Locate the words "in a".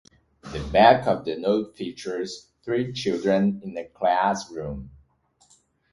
3.63-3.85